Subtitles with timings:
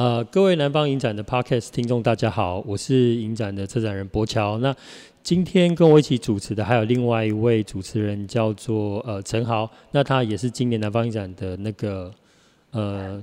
[0.00, 4.56] 呃，各位南方影展的 Podcast 听众，大家好，我是影展的策展人柏乔。
[4.56, 4.74] 那
[5.22, 9.70] 今天跟我一起主持的还有另外一位主持人，叫做呃陈豪。
[9.90, 12.10] 那他也是今年南方影展的那个
[12.70, 13.22] 呃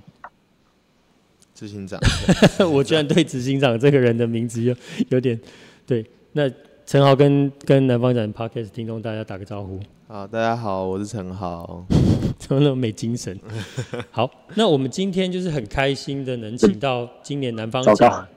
[1.55, 1.99] 执行长。
[2.71, 4.75] 我居然对执行长这个人的名字有
[5.09, 5.39] 有点
[5.87, 6.05] 对。
[6.33, 6.47] 那
[6.85, 9.79] 陈豪跟跟南方影展 Podcast 听众大家打个招呼。
[10.07, 11.87] 好，大家好，我是陈豪。
[12.37, 13.37] 怎么那么没精神？
[14.11, 18.27] 好，那我们今天就是很开心的能请到今年南方奖，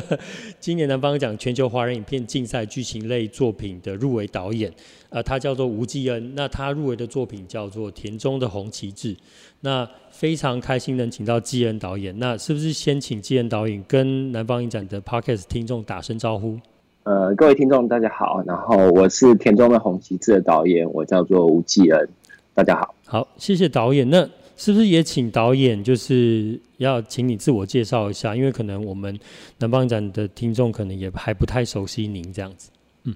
[0.60, 4.72] 今年南方奖全球华人影片竞赛剧情类作品的入围导演，
[5.08, 6.32] 呃，他叫做吴继恩。
[6.34, 9.14] 那他入围的作品叫做《田中的红旗帜》。
[9.62, 12.16] 那非常开心能请到继恩导演。
[12.18, 16.58] 那是不是先请继恩导演跟南方影展的 Podcast 听众打声招呼？
[17.04, 18.42] 呃，各位听众，大家好。
[18.46, 22.08] 然后我是《田中的红旗帜》的导演，我叫做吴继恩。
[22.56, 24.08] 大家好，好，谢谢导演。
[24.08, 24.26] 那
[24.56, 28.34] 是不是也请导演，就是要请你自我介绍一下？
[28.34, 29.20] 因为可能我们
[29.58, 32.70] 南方展的听众可能也还不太熟悉您这样子。
[33.04, 33.14] 嗯，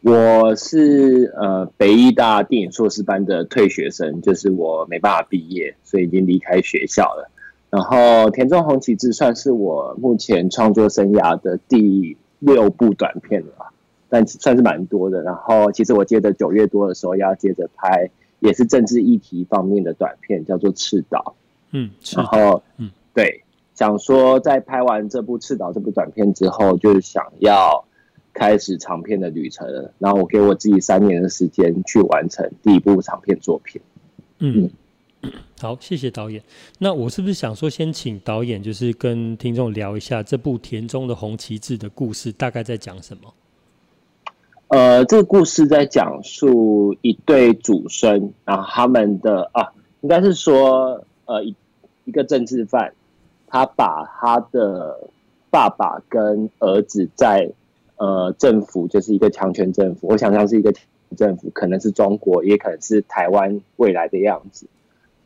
[0.00, 7.30] 我是呃北艺大电影硕士班的退学生，就是我没办法毕业，所以已经离开学校了。
[7.68, 7.96] 然后
[8.30, 13.66] 《田中红旗帜》算是我目前创作生涯的第六部短片了，
[14.08, 15.20] 但算是蛮多的。
[15.20, 18.08] 然后，其实我接着九月多的时候要接着拍，
[18.40, 21.34] 也是政治议题方面的短片，叫做《赤岛》。
[21.72, 23.42] 嗯，然后，嗯，对，
[23.74, 27.84] 想说在拍完这部《赤岛》这部短片之后，就是想要
[28.32, 29.92] 开始长片的旅程了。
[29.98, 33.80] 然后，我给我自己三年的时间去完成第一部长片作品。
[34.38, 34.64] 嗯。
[34.64, 34.70] 嗯
[35.58, 36.40] 好，谢谢导演。
[36.78, 43.32] 那我是不是想说，先请导演就是跟听众聊一下这部《田中的红旗帜》的故事，大概在讲什么？
[44.68, 51.54] 呃，这个故事在讲述一对祖孙，然后他们的啊，应该是说，呃，一
[52.04, 52.92] 一个政治犯，
[53.46, 55.08] 他把他的
[55.50, 57.52] 爸爸跟儿子在
[57.96, 60.74] 呃政府，就是一个强权政府，我想象是一个
[61.16, 64.66] 政府，可能是中国，也可能是台湾未来的样子。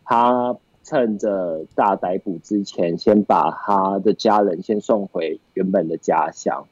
[0.05, 6.67] 他趁着大逮捕之前，先把他的家人先送回原本的家乡。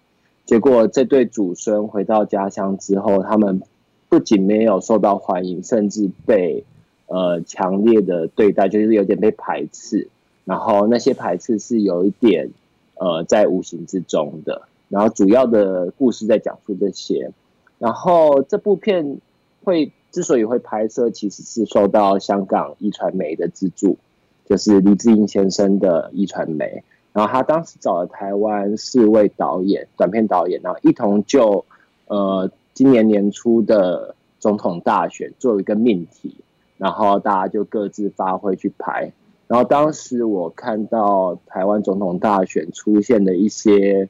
[0.48, 3.60] 结果这对祖孙回到家乡之后，他们
[4.08, 6.64] 不仅没有受到欢迎，甚至被
[7.06, 10.08] 呃强烈的对待，就是有点被排斥。
[10.46, 12.48] 然后那些排斥是有一点
[12.94, 14.62] 呃在无形之中的。
[14.88, 17.30] 然后主要的故事在讲述这些。
[17.78, 19.18] 然后这部片
[19.64, 19.92] 会。
[20.10, 23.98] 之所以会拍摄，其实是受到香港壹传媒的资助，
[24.46, 26.82] 就是黎智英先生的壹传媒。
[27.18, 31.64] 然后他当时找了台湾四位导演，短片导演，然后一同就
[32.06, 36.36] 呃今年年初的总统大选做一个命题，
[36.76, 39.10] 然后大家就各自发挥去拍。
[39.48, 44.08] 然后当时我看到台湾总统大选出现的一些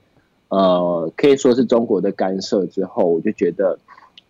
[0.49, 3.79] 呃可以说是中国的干涉之后，我就觉得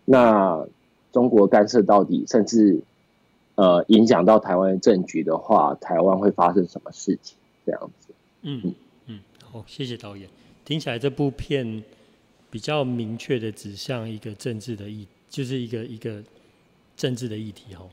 [0.05, 0.65] 那。
[1.11, 2.81] 中国干涉到底，甚至
[3.55, 7.37] 呃影响到台湾的政局的话，台湾会发生什么事情？
[7.65, 8.08] 这样子。
[8.43, 8.75] 嗯
[9.07, 10.29] 嗯，好，谢谢导演。
[10.65, 11.83] 听起来这部片
[12.51, 16.23] 比较明确的指向一个政治的议，就是一个一个
[16.97, 17.89] 政治的议题哈。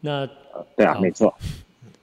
[0.00, 0.26] 那
[0.76, 1.34] 对啊，没错。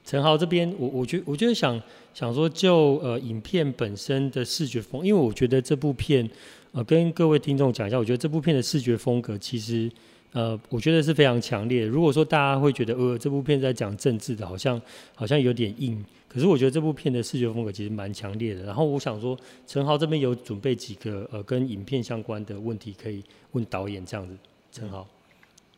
[0.04, 1.80] 陈豪这边，我我觉我觉得想
[2.12, 6.28] 想说就，就呃影片本身的视觉风，因为我觉得这部片
[6.72, 9.90] 呃跟各位听众讲一下，我觉得这部片的视觉风格其实。
[10.34, 11.86] 呃，我觉得是非常强烈的。
[11.86, 14.80] 如果说大家会觉得，呃，这部片在讲政治的，好像
[15.14, 16.04] 好像有点硬。
[16.28, 18.64] 可是我觉得这部片的视觉风格其实蛮强烈的。
[18.64, 23.22] 然后我想说，陈豪这边有准备几个呃跟影片相关的问题可以
[23.52, 24.36] 问导演，这样子。
[24.72, 25.06] 陈豪，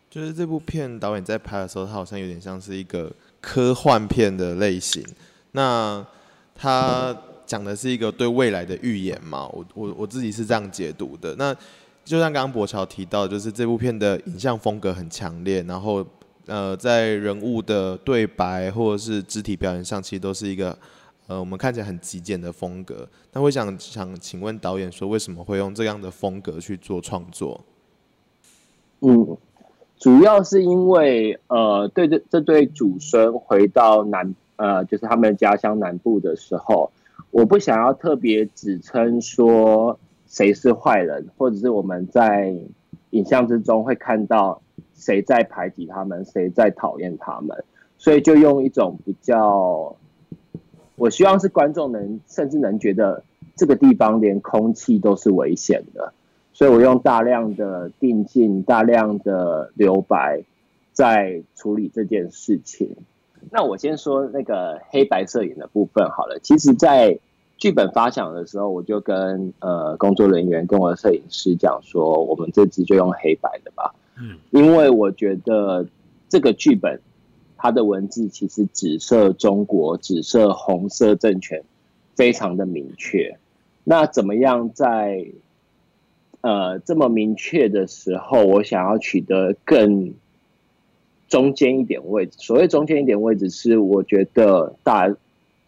[0.09, 3.13] 就是这部片导演在拍的时候，他好像有点像是一个
[3.43, 5.05] 科幻片的类型。
[5.53, 6.03] 那
[6.55, 9.47] 他讲的是一个对未来的预言嘛？
[9.49, 11.35] 我我我自己是这样解读的。
[11.37, 11.55] 那
[12.07, 16.07] 就像刚刚柏乔提到，就是这部片的影像风格很强烈，然后
[16.47, 20.79] 呃，在人物的对白或者是肢体表演上，其实都是一个
[21.27, 23.09] 呃，我们看起来很极简的风格。
[23.33, 27.61] 那我想想请问导演说，为什么会用这样的风格去做创作？
[29.01, 29.37] 嗯，
[29.99, 36.93] 主要是因为呃，对这这对祖孙回到南呃，就是他们家乡南部的时候，
[37.33, 39.99] 我不想要特别指称说。
[40.37, 42.55] 谁是坏人，或者是我们在
[43.13, 44.61] 影像之中会看到
[44.95, 47.65] 谁在排挤他们，谁在讨厌他们，
[47.97, 49.97] 所以就用一种比较，
[50.97, 53.25] 我希望是观众能甚至能觉得
[53.57, 56.13] 这个地方连空气都是危险的，
[56.53, 60.43] 所以我用大量的定镜、大量的留白
[60.93, 62.95] 在处理这件事情。
[63.51, 66.39] 那我先说那个黑白摄影的部分好了。
[66.43, 67.19] 其实，在
[67.59, 73.95] 剧本发想的时候，我就跟呃工作人员跟我的摄影师讲说，我们这支就用黑白的吧。
[74.21, 75.87] 嗯，因为我觉得
[76.29, 77.01] 这个剧本
[77.57, 81.65] 它的文字其实紫色中国、紫色红色政权
[82.15, 83.39] 非常的明确。
[83.85, 85.27] 那怎么样在
[86.43, 90.13] 呃这么明确的时候，我想要取得更
[91.27, 92.37] 中间一点位置？
[92.39, 95.17] 所谓中间一点位置，是我觉得大。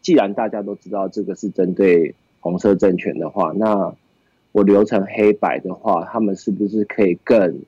[0.00, 3.94] 既然大家都知道这个是针对红色政权的话，那
[4.52, 7.60] 我留成黑白的话，他们是不是可以更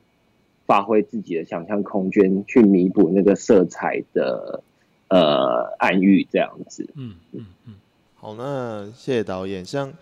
[0.67, 4.63] 发挥自己的想象空间，去弥补那个色彩的
[5.09, 6.89] 呃暗喻这样子？
[6.95, 7.75] 嗯嗯嗯。
[8.15, 9.65] 好，那谢谢导演。
[9.65, 9.93] 像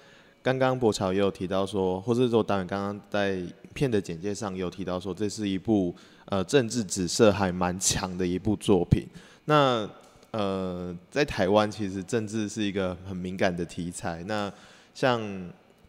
[0.43, 3.41] 刚刚博乔也有提到说，或者说导演刚刚在
[3.75, 5.95] 片的简介上有提到说，这是一部
[6.27, 9.07] 呃政治紫色还蛮强的一部作品。
[9.45, 9.89] 那
[10.31, 14.23] 呃，在台湾其实政治是一个很敏感的题材。
[14.25, 14.53] 那
[14.95, 15.21] 像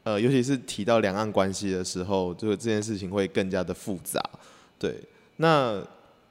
[0.03, 4.21] 呃，尤其是提到两岸关系的时候，就这件事情会更加的复杂。
[4.80, 4.95] 对，
[5.38, 5.83] 那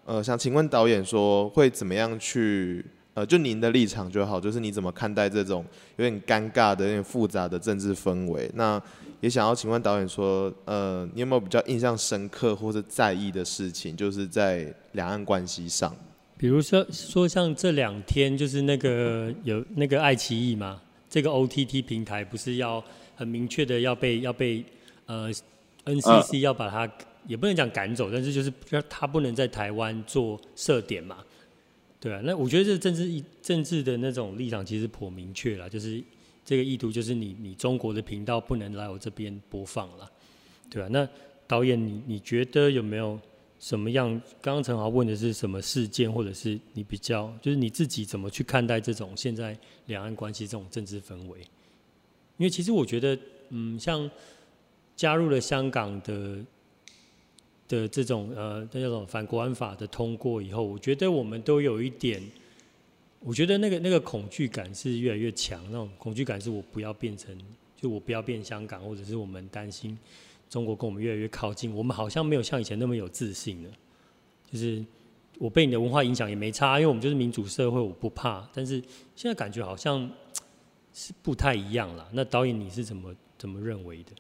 [0.07, 5.65] 呃，想请问导演说会怎么样去呃，就您的立场就好，就是你怎么看待这种
[5.97, 8.51] 有点尴尬的、有点复杂的政治氛围？
[8.55, 8.83] 那
[9.21, 15.95] 也想要请问导演说，呃，你有没有比较印象深刻或者在意的事情，就是在两岸关系上？
[16.39, 20.81] 比如说，说像这两天就是那个有那个爱奇艺嘛，
[21.11, 22.83] 这个 OTT 平台不是要
[23.17, 24.65] 很明确的要被要被
[25.07, 25.29] 呃
[25.85, 26.89] NCC 要把它
[27.27, 28.53] 也不能讲赶走，但是就是
[28.89, 31.19] 它不能在台湾做设点嘛，
[31.99, 36.01] 对啊，那我觉得这政治政治的那种立场其实颇明确了，就是
[36.45, 40.09] 这个意图就是你你中国的频道不能来我这边播放了，
[40.71, 41.09] 对啊，那
[41.49, 43.19] 导演你你觉得有没有？
[43.61, 44.09] 什么样？
[44.41, 49.57] 刚刚陈豪问的是什么事件，或者是你比较，就是你自己怎么去看待这种现在
[49.87, 51.41] 两岸关系这种政治氛围？
[52.37, 53.19] 因为其实我觉得，
[53.49, 54.09] 嗯，像
[54.95, 56.39] 加入了香港的
[57.67, 62.23] 的这种呃，那种反国安法的通过以后，我觉得我们都有一点，
[63.21, 67.37] 我觉得那个那个恐惧感是越来越强，那种恐惧感是我不要变成，
[67.77, 69.99] 就我不要变香港，或者是我们担心。
[70.49, 73.71] 中国跟我们越来越靠近，我们好像没有像以前那么有自信了。
[74.51, 74.83] 就是
[75.39, 78.49] 我被你的文化影响也没差，因为我们就是民主社会，我不怕。
[78.55, 78.83] 但是
[79.15, 80.11] 现在感觉好像
[80.95, 82.09] 是不太一样了。
[82.13, 84.13] 那导演你是怎么怎么认为的？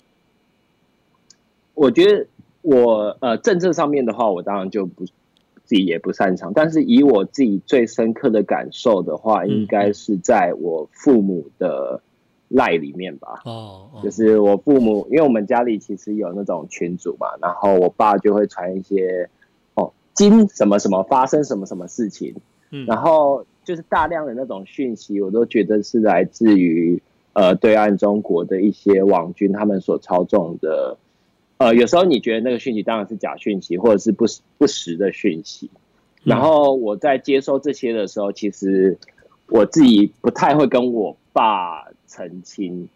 [1.72, 2.26] 我觉得
[2.60, 6.52] 我呃政策上面的话，我当然就不自己也不擅长。
[6.52, 12.02] 但是以我自己最深刻的感受的话，应该是在我父母的。
[12.48, 19.28] 赖里面吧，哦，就是我父母，因为我们家里其实有那种群组嘛，然后我爸就会传一些
[19.74, 22.34] 哦，今什么什么发生什么什么事情，
[22.70, 27.02] 嗯，然后就是大量的那种讯息，我都觉得是来自于
[27.34, 30.96] 呃对岸中国的一些网军他们所操纵的，
[31.58, 35.68] 呃，有时候你觉得那个讯息当然是假讯息，或者是不实不实的讯息，
[36.24, 38.96] 然后我在接收这些的时候，其实
[39.48, 41.87] 我自己不太会跟我爸。
[42.08, 42.88] 澄清，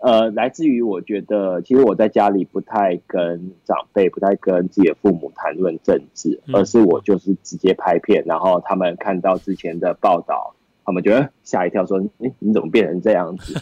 [0.00, 13.60] 呃，来自于我觉得，其实我在家里不太跟长辈、不太跟自己的父母谈论政治，而是我就是直接拍片，然后他们看到之前的报道，他们觉得吓一跳，说：“哎，你怎么变成这样子？”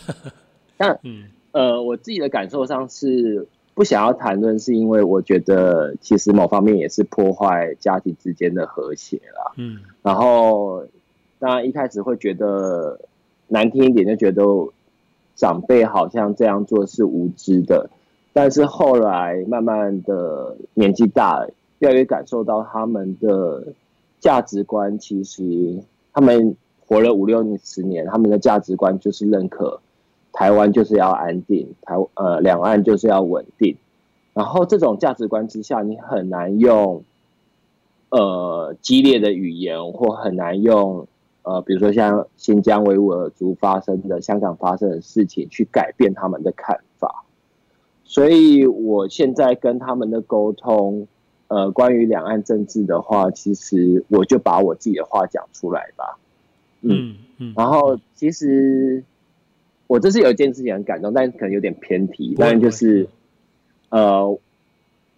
[0.76, 0.99] 但，
[1.52, 9.52] 呃，我自己的感受上是不想要谈论，是因为我觉得其实某方面也是破坏家庭之间的和谐啦。
[9.57, 10.87] 嗯，然后
[11.38, 13.00] 当然一开始会觉得
[13.49, 14.43] 难听一点，就觉得。
[15.37, 17.90] 长辈好像这样做是无知的，
[18.33, 23.62] 但是后来慢慢的年纪大了，越来越感受到他们的
[24.19, 24.99] 价值观。
[24.99, 25.78] 其实
[26.14, 29.78] 他们活了五六、十年，他们的价值观就是认可
[30.33, 33.76] 台湾就是要安定，台呃两岸就是要稳定。
[34.33, 37.05] 然后这种价值观之下，你很难用
[38.09, 41.07] 呃激烈的语言，或很难用。
[41.47, 47.25] 呃，比如说像新疆维吾尔族发生的、香港发生的事情，去改变他们的看法。
[48.03, 51.07] 所以我现在跟他们的沟通，
[51.47, 56.19] 呃，关于两岸政治的话，其实我就把我自己的话讲出来吧。
[56.81, 57.55] 嗯嗯。
[57.57, 59.05] 然后其实
[59.87, 63.09] 我这是有一件事情很感动，但可能有点偏题，当然就是
[63.91, 64.37] 呃。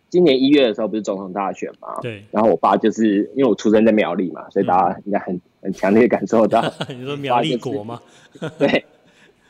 [0.08, 2.00] 今年一月的时候不是总统大选嘛？
[2.00, 2.24] 对。
[2.30, 6.62] 然后我爸就是因为我出生在苗栗嘛，所以大家应该很很强烈感受到。
[6.88, 8.00] 你说苗栗国吗？
[8.58, 8.84] 对，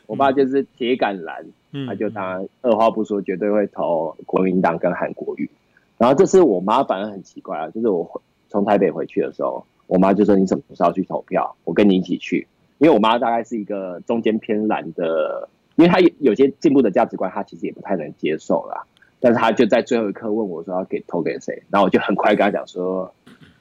[0.05, 1.45] 我爸就是铁杆蓝，
[1.87, 5.49] 他就当然二话不说，绝对会投国民党跟韩国瑜。
[5.97, 11.55] 然后这次我妈反而很奇怪啊，就是我从台北回去的时候，我妈就说：“你什么时候去投票？
[11.63, 12.47] 我跟你一起去。”
[12.79, 18.83] 因为我妈大概是一个中间偏蓝的，因为她有有些进步的价值观，她其实也不太能接受啦。
[19.19, 23.13] 但是他就在最后一刻问我说：“要给投给谁？”然后我就很快跟他讲说：“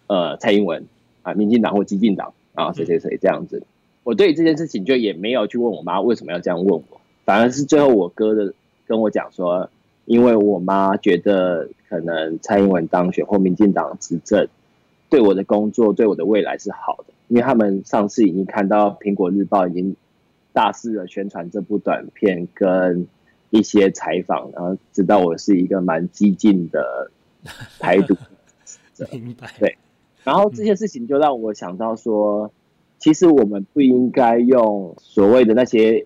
[0.07, 0.85] 呃，蔡英文
[1.23, 3.63] 啊，民进党或激进党啊，谁谁谁这样子。”
[4.05, 8.55] 我对这件事情就也没有去问我妈为什么要这样问我，反而是最后我哥的
[8.87, 9.69] 跟我讲说，
[10.07, 14.49] 因为我妈觉得可能蔡英文当选或民进党执政，
[15.11, 19.95] 对我的工作对我的未来是好的，因为他们上次已经看到苹果日报已经
[20.55, 23.07] 大肆的宣传这部短片跟
[23.51, 27.11] 一些采访，然后知道我是一个蛮激进的
[27.79, 28.17] 台独，
[29.13, 29.51] 明白？
[29.59, 29.77] 对，
[30.25, 32.51] 然后这件事情就让我想到说。
[33.01, 36.05] 其实我们不应该用所谓的那些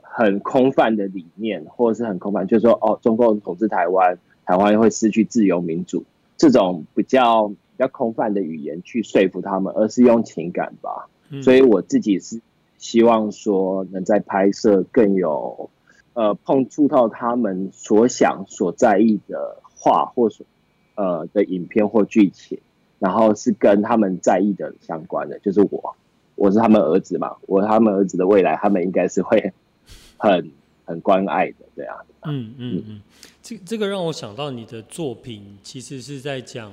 [0.00, 6.04] 很空泛的理念，或者是很空泛，就是说哦，中共统治台湾，台湾会失去自由民主，
[6.36, 11.08] 这种比较比较空泛的语言去说服他们，而是用情感吧。
[11.44, 12.40] 所以我自己是
[12.76, 15.70] 希望说，能在拍摄更有
[16.14, 20.46] 呃碰触到他们所想所在意的话，或所
[20.94, 22.58] 呃的影片或剧情，
[22.98, 25.96] 然后是跟他们在意的相关的，就是我。
[26.34, 29.52] 我是他们儿子嘛，我他们儿子的未来，他们应该是会
[30.16, 30.50] 很
[30.84, 31.96] 很关爱的，对啊。
[32.24, 33.00] 嗯嗯嗯，
[33.42, 36.72] 这这个让我想到你的作品，其实是在讲，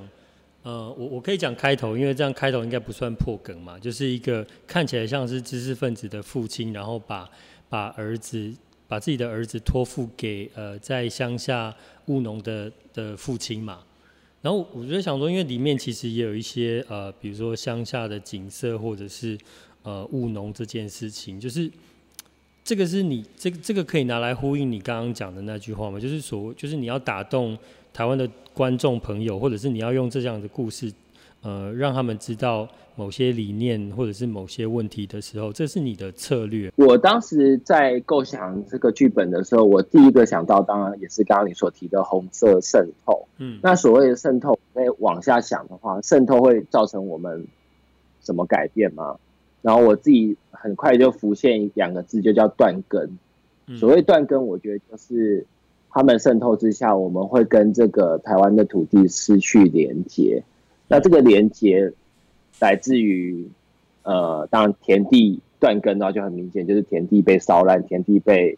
[0.63, 7.29] 呃，我我可以讲开头，因为这样开头应该不算破梗嘛，就是一个看起来像是知识分子的父亲，然后把
[7.67, 8.51] 把儿子
[8.89, 11.73] 把自己的儿子托付给呃在乡下
[12.07, 13.79] 务农的的父亲嘛。
[14.41, 19.37] 然后我就想说，因为里面其实也有一些呃，比如说乡下的景色，或者是
[19.83, 21.71] 呃务农这件事情，就是
[22.63, 25.99] 这个是你这个这个可以拿来呼应你刚刚讲的那句话吗？
[25.99, 27.57] 就是所谓，就是你要打动
[27.93, 30.91] 台湾的观众朋友，或者是你要用这样的故事。
[31.41, 32.67] 呃，让他们知道
[32.99, 36.69] 某些理念或者是某些问题的时候，这是你的策略。
[36.75, 43.25] 我当时在构想这个剧本的时候，我第一个想到，当然也是刚刚你所提的红色渗透。
[43.37, 47.47] 嗯，那所谓的渗透，再往下想的话，渗透会造成我们
[48.21, 49.15] 什么改变吗？
[49.61, 53.17] 然后我自己很快就浮现两个字，就叫断根。
[53.77, 55.45] 所谓断根，我觉得就是
[55.89, 60.43] 他们渗透之下，我们会跟这个台湾的土地失去连接。
[60.89, 61.93] 那这个连接
[62.59, 63.47] 来自于，
[64.03, 68.57] 呃，当然田地断根的话就很明显，就是田地被烧烂，田地被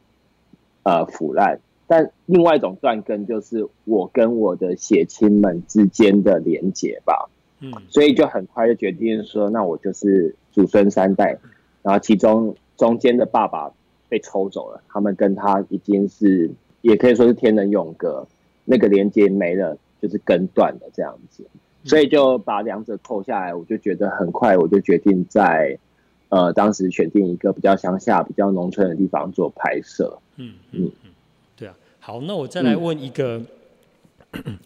[0.83, 1.59] 呃腐烂。
[1.87, 7.29] 但另外一种断根，就是我跟我的血亲们之间的连接吧。
[7.59, 11.37] 嗯，所以就很快就决定说，那我就是祖孙三代，
[11.83, 13.71] 然后其中中间的爸爸
[14.09, 16.49] 被抽走了，他们跟他已经是
[16.81, 18.25] 也可以说是天人永隔，
[18.65, 21.45] 那个连接没了，就是根断了这样子。
[21.83, 25.77] 所以就把两者扣下来，我就觉得很快，我就决定在
[26.29, 30.17] 呃当时选定一个比较乡下、比较农村的地方做拍摄。
[30.37, 31.11] 嗯嗯嗯，
[31.55, 31.75] 对啊。
[31.99, 33.41] 好，那我再来问一个、
[34.31, 34.57] 嗯、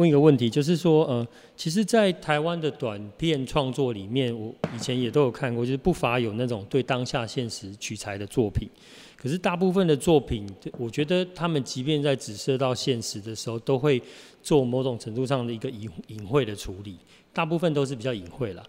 [0.00, 8.66] 问一个问题，就是说呃，其实，在台湾的短片创作里面，我以前也都有看过，就是不乏有那种对当下现实取材的作品。
[9.14, 14.02] 可是大部分的作品，我觉得他们即便在指涉到现实的时候，都会
[14.42, 16.96] 做某种程度上的一个隐隐晦的处理。
[17.30, 18.64] 大部分都是比较隐晦啦。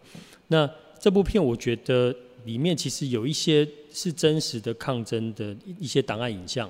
[0.49, 0.69] 那
[0.99, 6.69] 这部片，我觉得里面其实有一些是真实的抗争的一些档案影像。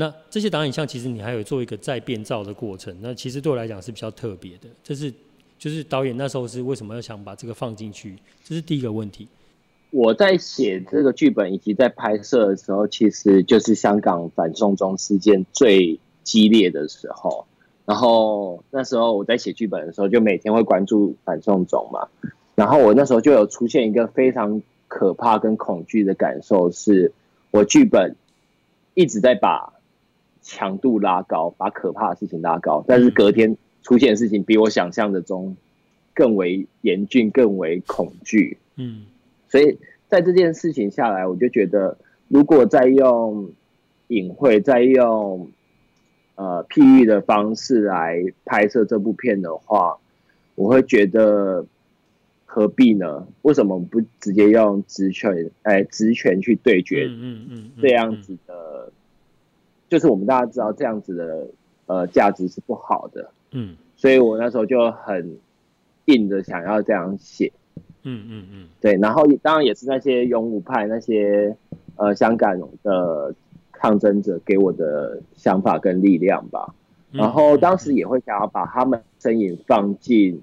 [0.00, 2.96] 那这些档案像，其实你还有做一个再变造的过程。
[3.00, 4.68] 那其实对我来讲是比较特别的。
[4.80, 5.12] 这是
[5.58, 8.16] 就是导演那时候是为什么要想把这个放进去？
[8.44, 9.26] 这是第一个问题。
[9.90, 17.44] 我在写这个剧本以及在拍摄的时候，其实就是香港反送中事件最激烈的时候。
[17.84, 22.06] 然后那时候我在写剧本的时候，就每天会关注反送中嘛。
[22.54, 27.12] 然后我那时候就有出现一个非常可怕跟恐惧的感受，是
[27.50, 28.14] 我剧本
[28.94, 29.72] 一直在把
[30.48, 35.54] 强度拉高，把可怕的事情拉高，但是隔天出现的事情比我想象的中
[36.14, 38.56] 更为严峻，更为恐惧。
[38.76, 39.02] 嗯。
[39.50, 39.78] 所以
[40.08, 43.50] 在这件事情下来，我就觉得，如果再用
[44.06, 45.50] 隐晦、再用
[46.34, 49.98] 呃譬喻的方式来拍摄这部片的话，
[50.54, 51.66] 我会觉得
[52.46, 53.26] 何必呢？
[53.42, 57.06] 为什么不直接用职权哎职权去对决？
[57.10, 58.90] 嗯嗯这样子的，
[59.88, 61.48] 就是我们大家知道这样子的
[61.86, 63.30] 呃价值是不好的。
[63.52, 65.38] 嗯，所以我那时候就很
[66.06, 67.52] 硬的想要这样写。
[68.02, 71.56] 嗯嗯嗯，对，然后当然也是那些勇武派那些
[71.96, 73.34] 呃香港的
[73.72, 76.74] 抗争者给我的想法跟力量吧。
[77.10, 80.40] 然后当时也会想要把他们身影放进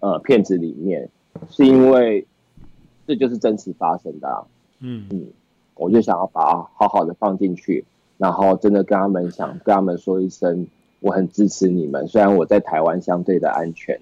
[0.00, 1.08] 呃片子里面，
[1.48, 2.26] 是因为
[3.06, 4.44] 这就是真实发生的啊。
[4.80, 5.26] 嗯嗯，
[5.74, 7.84] 我就想要把它好好的放进去，
[8.20, 10.66] 然后真的跟他们想跟他们说一声，
[10.98, 12.06] 我很支持你们。
[12.06, 13.98] 虽然我在台湾相对的安全，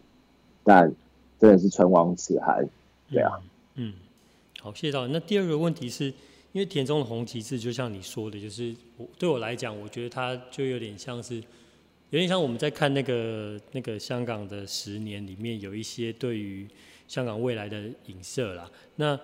[0.64, 0.92] 但
[1.38, 2.68] 真的是唇亡齿寒。
[3.08, 3.38] 对啊，
[3.76, 3.94] 嗯，
[4.60, 5.12] 好，谢谢导演。
[5.12, 6.06] 那第二个问题是
[6.50, 11.36] 因为田中的红旗帜，就像你说的，就是我对我来讲，我觉得它就有点像是，
[12.10, 16.66] 有点像我们在看那个那个香港的十年里面有一些对于
[17.06, 18.68] 香港未来的影射啦。
[18.96, 19.16] 那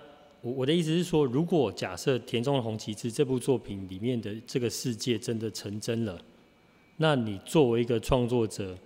[0.45, 6.21] 我我的意思是说，如果假设田中的红旗帜这部作品里面的这个世界真的成真了，
[6.97, 8.77] 那你作为一个创作者，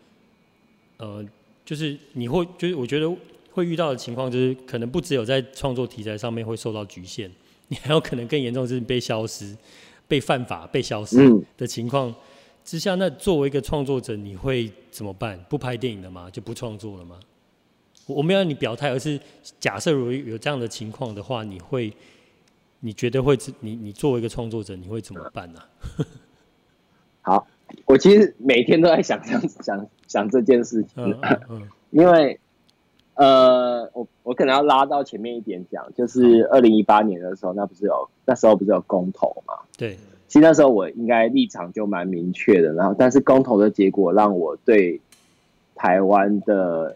[0.96, 1.25] 呃，
[1.66, 3.13] 就是你会就是我觉得。
[3.51, 7.30] 会遇到的情况就是，可能不只有在创作题材上面会受到局限，
[7.68, 9.58] 你还有可能更严重是被消失、
[10.08, 11.18] 被犯法、被消失
[11.58, 12.13] 的情况
[12.63, 12.94] 之下。
[12.96, 15.38] 那作为一个创作者，你会怎么办？
[15.50, 16.30] 不拍电影了吗？
[16.30, 17.20] 就不创作了吗？
[18.13, 19.20] 我没有让你表态，而是
[19.60, 21.94] 假设如果有这样的情况的话，你会
[22.80, 26.06] 你觉得会你你作为一个创作者，你会怎么办呢、啊？
[27.22, 27.48] 好，
[27.86, 32.39] 我其实每天都在想想想想这件事情，嗯嗯嗯、 因为。
[33.16, 39.56] 呃，我我可能要拉到前面一点讲，就是二零一八年的时候，那不是有那时候不是有公投嘛？
[39.78, 39.98] 对，
[40.30, 45.01] 其实那时候我应该立场就蛮明确的，然后但是公投的结果让我对
[45.75, 46.96] 台湾的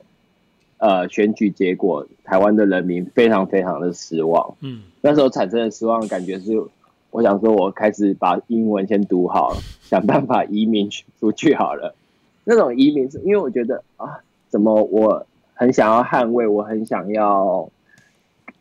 [0.84, 4.56] 呃选举结果，台湾的人民非常非常的失望。
[4.60, 6.62] 嗯，那时候产生的失望感觉是，
[7.10, 11.96] 我想说我开始把英文先读好，想办法移民出去好了。
[12.44, 15.26] 那种移民是因为我觉得啊，怎么我。
[15.56, 17.70] 很想要捍卫，我很想要，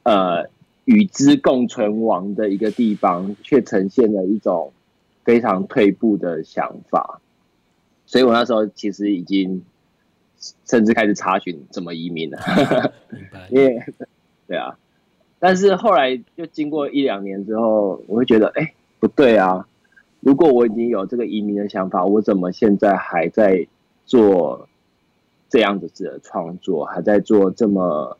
[0.02, 0.46] 呃，
[0.84, 4.72] 与之共存亡的一个地方，却呈现了一种
[5.24, 7.18] 非常退步的想法。
[8.04, 9.62] 所以我那时候其实已经
[10.66, 12.38] 甚至开始查询怎么移民了。
[13.10, 13.48] 明白。
[13.50, 13.82] 因为，
[14.46, 14.76] 对啊，
[15.38, 19.66] 但是后来就经过一两年之后，我会觉得，哎、欸，不对啊！
[20.20, 23.66] 如果我已经有这个移民的想法，我怎么现在还在
[24.04, 24.68] 做？
[25.48, 28.16] 这样子的创作还在做这么，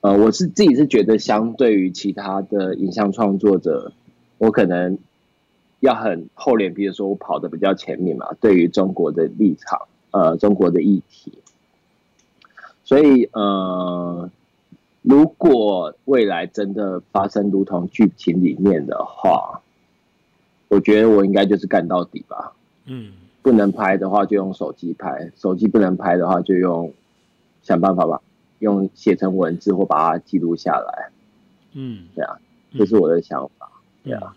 [0.00, 3.92] 呃，我是自己是觉得，相对于其他的影像创作者，
[4.38, 4.96] 我可能
[5.80, 8.32] 要很厚脸皮的说，我跑的比较前面嘛。
[8.40, 11.30] 对于中国的立场，呃，中国的议题，
[12.86, 14.30] 所以呃，
[15.02, 19.60] 如果未来真的发生如同剧情里面的话，
[20.68, 22.54] 我觉得我应该就是干到底吧。
[22.86, 23.12] 嗯。
[23.42, 26.92] 不能拍的话，就用手机拍；手机不能拍的话，就用
[27.62, 28.20] 想办法吧，
[28.58, 31.10] 用写成文字或把它记录下来。
[31.74, 32.36] 嗯，对啊，
[32.76, 33.70] 这是我的想法。
[34.02, 34.34] 对啊，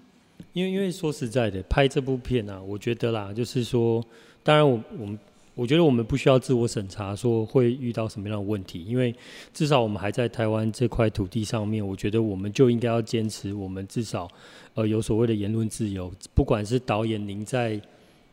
[0.53, 4.05] 因为因为说实在的，拍这部片啊，我觉得啦，就是说，
[4.43, 5.17] 当然我我们
[5.59, 9.13] 我觉得我们不需要自我审查，说会遇到什么样的问题，因为
[9.53, 14.25] 至少我们还在台湾这块土地上面，我觉得我们就应该要坚持，我们至少
[14.73, 17.79] 呃有所谓的言论自由，不管是导演您在。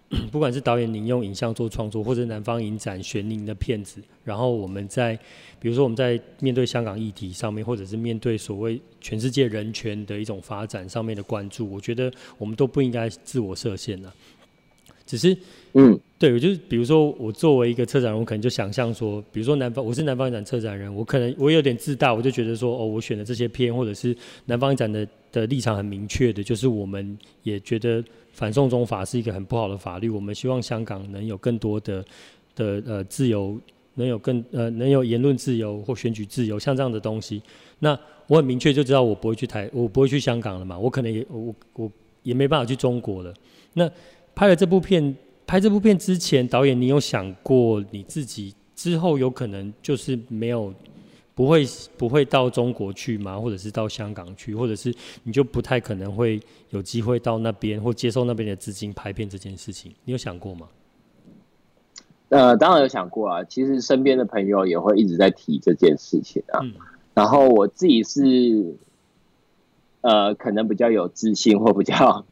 [0.30, 5.18] 不管是导演您用影像做创作，或者南方影展选您的片子，然后我们在，
[5.58, 12.08] 比如说我们在面对香港议题上面，或者是面对所谓全世界人权的一种发展上面的关注，我觉得
[12.38, 14.14] 我们都不应该自我设限了。
[15.06, 15.36] 只是，
[15.74, 24.14] 嗯，对，我就是比如说我作为一个策展人，我可能就想象说，比如说南方，我是南方影展策展人，我可能我有点自大，我就觉得说，哦，我选的这些片，或者是
[24.46, 28.04] 南方影展的的立场很明确的，就是我们也觉得。
[28.32, 32.04] 反送中法是一个很不好的法律，我们希望香港能有更多的
[32.54, 33.58] 的呃自由，
[33.94, 37.40] 能有更呃能有言论自由或选举自由，像这样的东西。
[37.78, 41.90] 那我很明确就知道我不会去台，我不会去香港了嘛，我可能也我我
[42.24, 43.32] 也没办法去中国了。
[43.72, 43.90] 那
[44.36, 50.72] 拍了这部片，拍这部片之前，导演你有想过你自己之后有可能就是没有？
[51.34, 51.66] 不会
[51.98, 53.38] 不会到中国去吗？
[53.38, 54.90] 或者是到香港去，或者是
[55.22, 60.66] 你就不太可能会有机会到那边或接受那边的资金拍片这件事情，你有想过吗？
[62.30, 63.44] 呃，当然有想过啊。
[63.44, 66.60] 其实身边的朋友也会一直在提这件事情啊。
[66.62, 66.72] 嗯、
[67.12, 68.74] 然后我自己是，
[70.00, 72.24] 呃，可能比较有自信或比较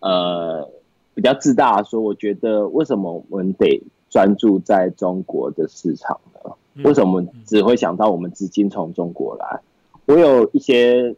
[0.00, 0.68] 呃
[1.14, 6.50] 比较自大，说我觉得为什么我们得专注在中国的市场呢？
[6.84, 9.60] 为什么我们只会想到我们资金从中国来？
[10.06, 11.14] 我有一些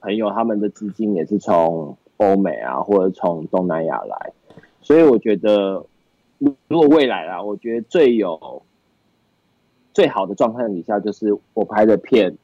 [0.00, 4.32] 朋友，他们的资金也是从欧美啊，或者从东南亚来，
[4.80, 5.84] 所以我觉得，
[6.68, 8.62] 如果未来啊，我觉得最有
[9.92, 12.36] 最好的状态底下，就是我拍的片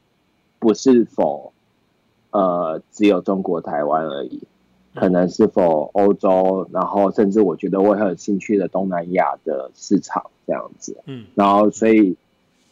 [0.58, 1.52] 不是否
[2.30, 4.42] 呃只有中国台湾而已，
[4.94, 10.96] 可能是否欧洲，然后甚至我觉得我很有兴趣的东南亚的市场这样子。
[11.06, 12.16] 嗯，然后所以。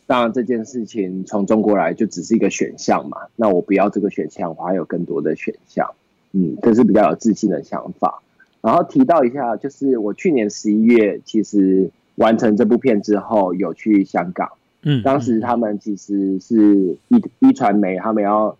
[0.09, 5.90] 当然这件事情从中国来就只是一个选项嘛，那我不要这个选项，我还有更多的选项，
[6.33, 8.22] 嗯，这是比较有自信的想法。
[8.62, 18.57] 然后提到一下，就是我去年十一月其实完成这部片之后，有去香港，嗯，当时他们其实是一一传媒，他们要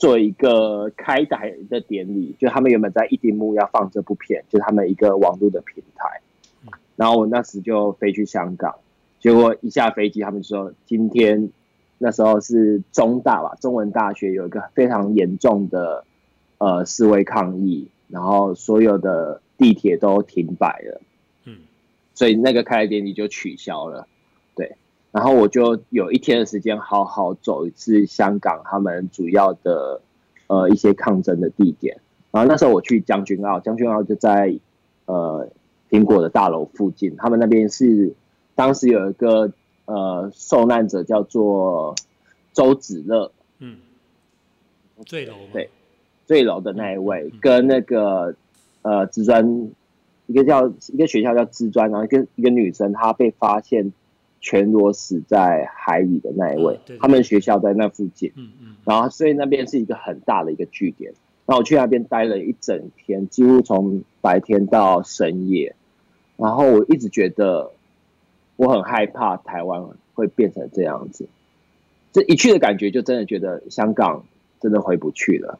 [0.00, 6.20] 做一个开台的典礼，就他们原本在一丁目要放这部片，就他们一个网络的平台。
[6.96, 8.74] 然后我那时就飞去香港，
[9.20, 11.50] 结果一下飞机，他们说今天
[11.98, 16.04] 那时候是中大吧，中文大学有一个非常严重的
[16.58, 17.86] 呃示威抗议。
[18.08, 21.00] 然后所有的地铁都停摆了，
[21.44, 21.58] 嗯，
[22.12, 24.09] 所以那个开台典礼就取消了，对。
[25.12, 30.00] 然后我就有一天的时间好好走一次香港他们主要的
[30.46, 32.00] 呃一些抗争的地点。
[32.30, 34.58] 然后那时候我去将军澳，将军澳就在
[35.06, 35.48] 呃
[35.88, 38.14] 苹果的大楼附近，他们那边是
[38.54, 39.52] 当时有一个
[39.86, 41.94] 呃受难者叫做
[42.52, 43.78] 周子乐，嗯，
[45.04, 45.68] 坠楼对。
[46.26, 48.36] 坠楼的那一位，跟那个
[48.82, 49.68] 呃，职专
[50.26, 53.92] 一个叫一个学校叫职专，然后一个一个女生，她被发现
[54.40, 61.12] 全裸死在海里的那一位，他们学校在那附近，嗯嗯，然后所以那边是一个很大的一个据点。
[61.46, 65.74] 然后我去那边待了一整天，几乎从白天到深夜，
[66.36, 67.72] 然后我一直觉得
[68.54, 71.26] 我很害怕台湾会变成这样子。
[72.12, 74.24] 这一去的感觉，就真的觉得香港
[74.60, 75.58] 真的回不去了。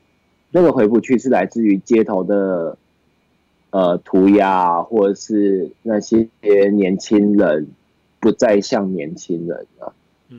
[0.53, 2.79] 那个回不去是来自于街头的
[3.71, 6.29] 呃涂鸦，或者是那些
[6.73, 7.67] 年轻人
[8.21, 9.93] 不再像年轻人了。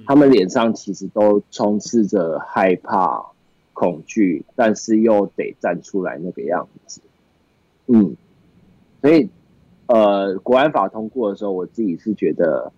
[0.05, 3.25] 他们脸上其实都充斥着害怕、
[3.73, 7.01] 恐惧，但是又得站出来那个样子。
[7.87, 8.15] 嗯，
[9.01, 9.27] 所以
[9.87, 12.71] 呃，国安法通过的时候，我自己是觉得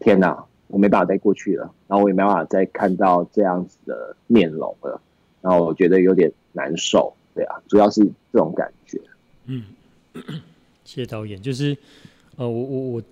[0.00, 5.00] 天哪，我没办法再过去了，然后我也没办法再看到这样子的面容了，
[5.40, 6.30] 然后我觉得有点。
[6.52, 9.00] 难受，对啊，主要是这种感觉。
[9.46, 9.66] 嗯，
[10.84, 11.40] 谢谢导演。
[11.40, 11.76] 就是，
[12.34, 13.02] 呃，我我我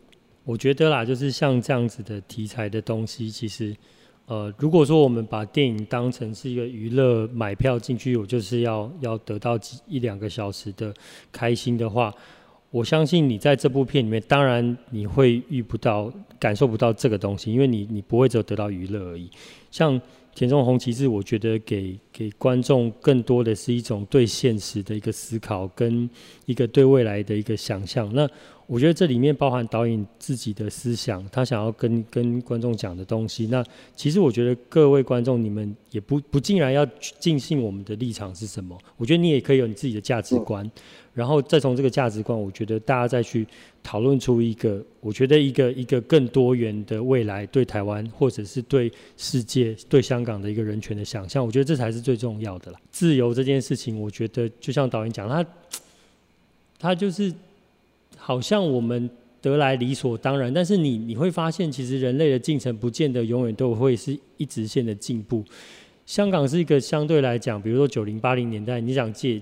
[0.48, 3.76] 我觉得啦，就是像这样子的题材的东西，其实，
[4.24, 10.94] 呃，如果说我们把电影当成是一个娱乐，买票进去，我就是要要得到几一两个小时的
[11.30, 12.10] 开心的话，
[12.70, 19.30] 我相信你在这部片里面，当然你会遇不到、感受不到这个东西，因为你你不会只有得到娱乐而已，
[19.70, 20.00] 像。
[20.34, 26.08] 田中宏其实我觉得给给观众更多的是一种对现实的一个思考，跟
[26.46, 28.08] 一个对未来的一个想象。
[28.14, 28.24] 那
[28.68, 33.46] 我觉得这里面包含导演自己的思想，他想要跟跟观众讲的东西。
[33.46, 33.64] 那
[33.96, 36.84] 其实我觉得各位观众，你们也不不尽然要
[37.18, 38.78] 尽信我们的立场是什么。
[38.98, 40.70] 我觉得你也可以有你自己的价值观。
[41.14, 43.44] 然后再从这个价值观，我觉得大家再去
[43.82, 52.78] 讨论出一个，我觉得一个一个更多元的未来，对台湾或者是对世界、对香港的一个人权的想象，我觉得这才是最重要的啦。
[52.92, 55.44] 自由这件事情，我觉得就像导演讲，他
[56.78, 57.34] 他就是
[58.18, 59.08] 好像我们
[59.40, 65.42] 得来理所当然，但是你你会发现，其实人类的进程不见得永远都会是一直线的进步。
[66.04, 69.40] 香港是一个相对来讲，比如说九零八零年代，你想借。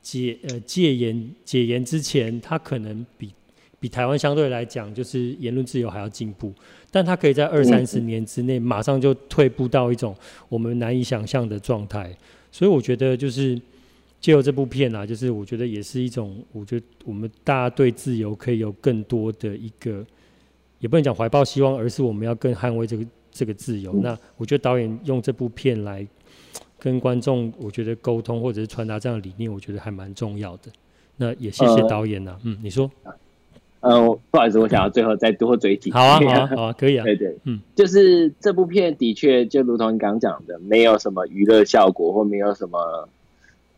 [0.00, 3.30] 解呃戒严解严之前，它可能比
[3.78, 6.50] 比台湾相对来讲，就是言论自由还要进步，
[6.90, 10.16] 但它可以在二三十年之内，马上就退步到一种
[10.48, 12.16] 我们难以想象的状态。
[12.50, 13.60] 所以我觉得，就是
[14.20, 20.04] 借由这部片啊，就是我觉得也是一种，我觉得我们大家对自由可以有更多的一个，
[20.80, 23.92] 也不能讲怀抱希望，而是我们要更捍卫这个这个自由。
[24.02, 26.06] 那我觉得导演用这部片来。
[26.80, 30.70] 跟观众，我觉得沟通或者是传达这样的理念，我觉得还蛮重要的。
[31.16, 32.88] 那也谢谢导演呐、啊，呃、嗯，你说，
[33.80, 35.96] 呃，不好意思，我想要最后再多嘴几句。
[35.96, 37.02] 好啊，好啊， 好啊，可以啊。
[37.02, 43.08] 对对，嗯，就是这部片的确就如同你刚刚讲的，没有什么娱乐效果，或没有什么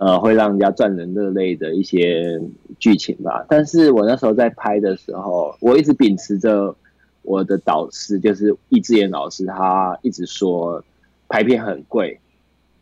[0.01, 2.41] 呃会让人家赚人热泪的一些
[2.81, 3.47] 剧情吧。
[3.49, 6.75] 但是我那时候在拍的时候，我一直秉持着
[7.23, 10.83] 我的导师，就是易智言老师，他一直说
[11.29, 12.19] 拍片很贵。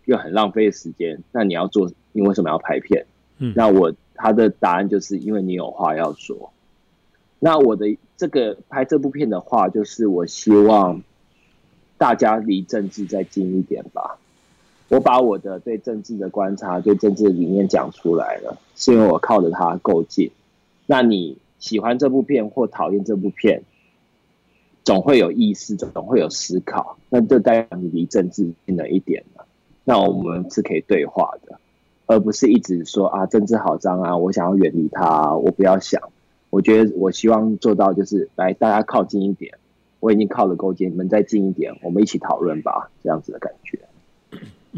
[0.09, 3.05] 又很浪费时间，那你要做，你为什么要拍片？
[3.37, 6.51] 嗯，那我他的答案就是因为你有话要说。
[7.41, 11.03] 那我的这个拍这部片的话，就是我希望
[11.99, 14.17] 大家离政治再近一点吧。
[14.89, 20.31] 我把我的对政治的观察、对政治理念讲出来了，是因为我靠着它够近。
[20.87, 23.63] 那你喜欢这部片或讨厌这部片，
[24.85, 29.45] 总会有意识，总会有思考，那就代表你离政治近了一点了。
[29.85, 31.59] 那我们是可以对话的，
[32.07, 36.01] 而不是一直说啊，政治好脏啊，我想要远离它，我不要想。
[36.49, 39.53] 我觉得我希望做到就是来大家靠近一点，
[40.01, 43.79] 我已经靠得够近，你们再近一点，我们一起讨论吧，这样子的感觉。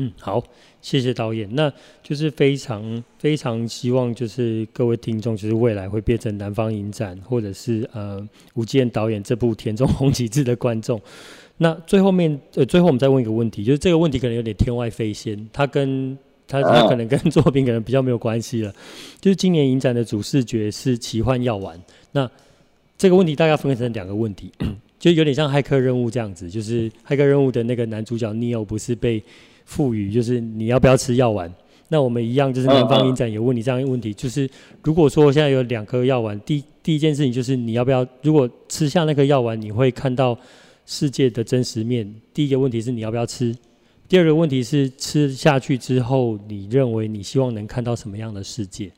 [0.02, 0.42] 嗯，好，
[0.80, 1.46] 谢谢导演。
[1.54, 1.70] 那
[2.02, 10.98] 就是非常非常希望，就是各位听众，就是未来会变成南方影展，或者是呃吴建导演这部田中弘吉志的观众。
[11.58, 16.16] 那最后面呃，最后我们再问一个问题，就是这个问题可能有点天外飞仙，它跟
[16.48, 18.74] 它它可能跟作品可能比较没有关系了。
[19.20, 21.78] 就是今年影展的主视觉是奇幻药丸。
[22.12, 22.30] 那
[22.96, 24.50] 这个问题大概分成两个问题，
[24.98, 29.22] 就有点像骇客任务这样子，就是骇客任务的那个男主角 Neo 不是被
[29.70, 31.48] 赋予就是你要不要吃药丸？
[31.90, 34.50] 那我们一样就是南方影展有问你这样一个问题，就是
[34.82, 38.04] 如果说现在有两颗药丸，第第一件事情就是你要不要？
[38.22, 40.36] 如果吃下那颗药丸，你会看到
[40.86, 42.12] 世界的真实面。
[42.34, 43.54] 第一个问题是你要不要吃？
[44.08, 48.90] 第二个问题是吃下去之后，你认为你希望能看到什么样的世界？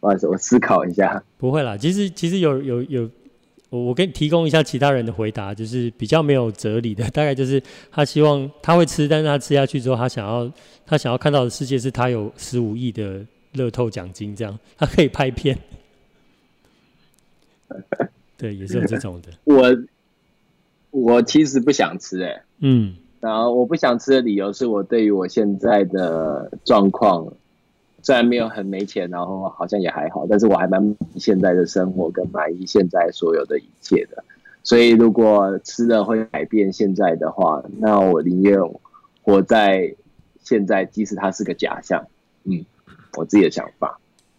[0.00, 1.22] 不好意思，我思考一下。
[1.38, 3.10] 不会啦，其实其实有有有。
[3.74, 7.60] 我我给你提供一下其他人的回答，就是比较没有哲理的， 大概就是
[7.90, 10.48] 他希望他会吃，但是他吃下去之后，他想要
[10.86, 15.58] 他想要看到的世界是他有十五亿的乐透奖金，这样 他可以拍片。
[18.38, 19.30] 对，也是有这种的。
[19.42, 19.76] 我
[20.92, 27.26] 我其实不想吃、欸，哎，嗯，然后我不想吃的理由是我对于我现在的状况。
[28.04, 34.22] 虽然没有很没钱，然后好像也还好，但是我还蛮现在的生活跟满意现在所有的一切的。
[34.62, 38.60] 所以如果吃了会改变现在的话，那我宁愿
[39.22, 39.94] 活在
[40.42, 42.06] 现在，即使它是个假象。
[42.44, 42.62] 嗯，
[43.16, 43.98] 我自己的想法。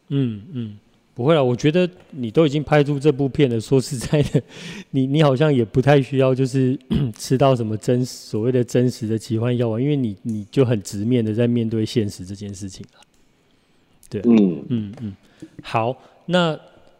[0.09, 0.77] 嗯嗯，
[1.15, 4.41] 不会啦，我觉得你都已经拍出这部片了，说实在的，
[4.91, 6.77] 你你好像也不太需要就是
[7.17, 12.99] 吃到什么真所谓的真实的奇幻药丸，因为你你就很直面的在面对现实这件事情了。
[14.21, 15.15] 对，嗯嗯嗯，
[15.61, 16.57] 好，那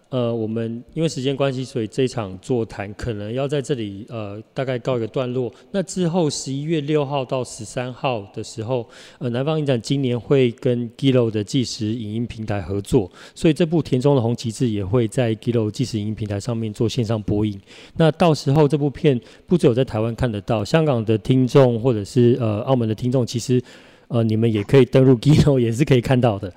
[0.10, 5.52] 呃，我们因为时间关系，所以这场座谈可能要在这里呃大概告一个段落。
[5.72, 17.60] 那之后十一月六号到十三号的时候，呃，南方影展今年会跟 Giloo 的计时影音平台合作，所以这部田中的红旗帜也会在 Giloo 纪实影音平台上面做线上播映。
[17.98, 23.62] 那到时候这部片不只有在台湾看得到，香港的听众或者是呃澳门的听众，其实
[24.08, 26.54] 呃你们也可以登录 Giloo 也是可以看到的。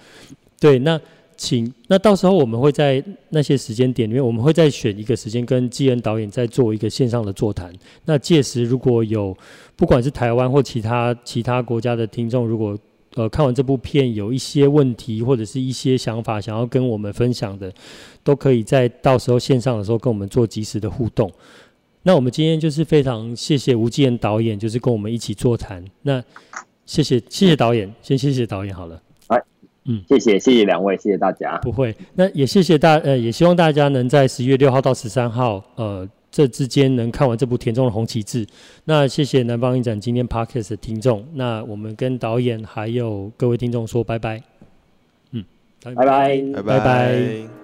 [0.61, 1.01] 对，那
[1.37, 7.73] 请那到时候我们会在那些时间点里面，我们会再选一个时间跟基恩导演再做一个线上的座谈。
[8.05, 9.37] 那届时如果有
[9.77, 12.77] 不管是台湾或其他其他国家的听众，如果
[13.15, 17.73] 呃看完这部片有一些问题或者是一些想法想要跟我们分享的，
[18.25, 21.31] 都可以在到时候线上的时候跟我们做即时的互动。
[22.03, 25.85] 那我们今天就是非常谢谢吴基恩导演，就是跟我们一起座谈。
[26.03, 26.23] 那
[26.85, 29.01] 谢谢谢谢导演，先谢谢导演好了。
[29.91, 31.57] 嗯，谢谢谢谢两位，谢谢大家。
[31.63, 38.47] 不会，那也谢谢大呃，也希望大家能在十月六号到十三号呃这之间能看完这部田中的红旗帜。
[38.85, 44.43] 那谢谢南方影展今天 Podcast 的听众，那我们跟导演还有各位听众说拜拜。
[45.33, 45.43] 嗯，
[45.83, 46.63] 拜拜，拜拜。
[46.63, 47.58] 拜拜。